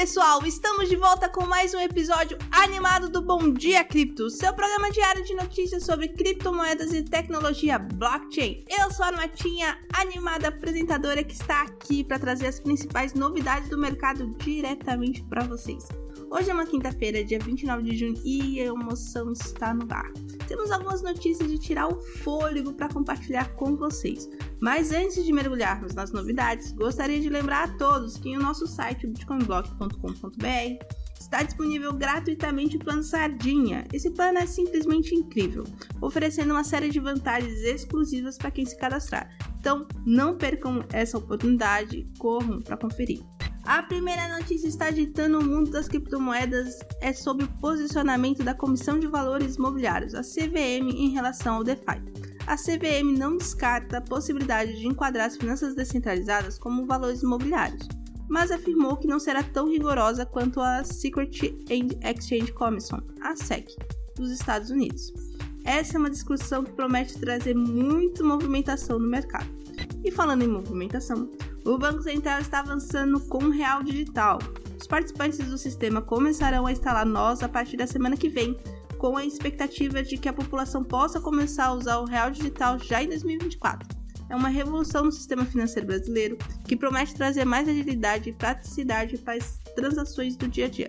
[0.00, 4.90] pessoal, estamos de volta com mais um episódio animado do Bom Dia Cripto, seu programa
[4.90, 8.64] diário de notícias sobre criptomoedas e tecnologia blockchain.
[8.66, 13.76] Eu sou a Matinha, animada apresentadora que está aqui para trazer as principais novidades do
[13.76, 15.86] mercado diretamente para vocês.
[16.30, 20.12] Hoje é uma quinta-feira, dia 29 de junho, e a emoção está no ar.
[20.46, 24.30] Temos algumas notícias de tirar o fôlego para compartilhar com vocês.
[24.60, 29.08] Mas antes de mergulharmos nas novidades, gostaria de lembrar a todos que o nosso site
[29.08, 30.84] bitcoinblock.com.br
[31.18, 33.84] está disponível gratuitamente o plano Sardinha.
[33.92, 35.64] Esse plano é simplesmente incrível,
[36.00, 39.36] oferecendo uma série de vantagens exclusivas para quem se cadastrar.
[39.58, 43.20] Então, não percam essa oportunidade, corram para conferir.
[43.64, 48.98] A primeira notícia está agitando o mundo das criptomoedas é sobre o posicionamento da Comissão
[48.98, 52.02] de Valores Imobiliários, a CVM, em relação ao DeFi.
[52.46, 57.86] A CVM não descarta a possibilidade de enquadrar as finanças descentralizadas como valores imobiliários,
[58.28, 63.68] mas afirmou que não será tão rigorosa quanto a Security and Exchange Commission, a SEC,
[64.16, 65.12] dos Estados Unidos.
[65.64, 69.46] Essa é uma discussão que promete trazer muita movimentação no mercado.
[70.02, 71.30] E falando em movimentação,
[71.64, 74.38] o Banco Central está avançando com o Real Digital.
[74.78, 78.56] Os participantes do sistema começarão a instalar nós a partir da semana que vem,
[78.98, 83.02] com a expectativa de que a população possa começar a usar o Real Digital já
[83.02, 83.88] em 2024.
[84.28, 89.34] É uma revolução no sistema financeiro brasileiro que promete trazer mais agilidade e praticidade para
[89.34, 90.88] as transações do dia a dia.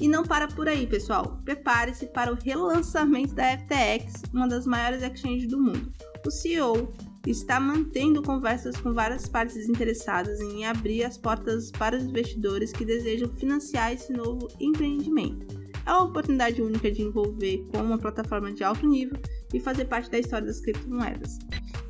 [0.00, 1.40] E não para por aí, pessoal.
[1.44, 5.92] Prepare-se para o relançamento da FTX, uma das maiores exchanges do mundo.
[6.26, 6.92] O CEO
[7.26, 12.84] está mantendo conversas com várias partes interessadas em abrir as portas para os investidores que
[12.84, 15.46] desejam financiar esse novo empreendimento.
[15.86, 19.18] É uma oportunidade única de envolver com uma plataforma de alto nível
[19.52, 21.38] e fazer parte da história das criptomoedas.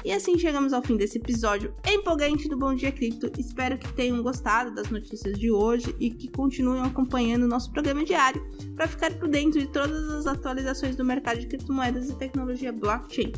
[0.04, 3.32] E assim chegamos ao fim desse episódio empolgante do Bom Dia Cripto.
[3.38, 8.04] Espero que tenham gostado das notícias de hoje e que continuem acompanhando o nosso programa
[8.04, 8.44] diário
[8.76, 13.32] para ficar por dentro de todas as atualizações do mercado de criptomoedas e tecnologia blockchain.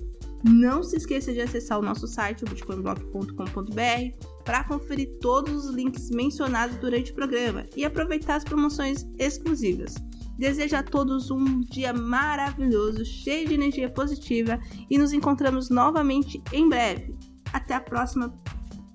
[0.45, 6.77] Não se esqueça de acessar o nosso site, bitcoinblock.com.br, para conferir todos os links mencionados
[6.77, 9.95] durante o programa e aproveitar as promoções exclusivas.
[10.39, 14.61] Desejo a todos um dia maravilhoso, cheio de energia positiva
[14.91, 17.17] e nos encontramos novamente em breve.
[17.53, 18.39] Até a próxima,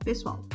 [0.03, 0.47] pessoal!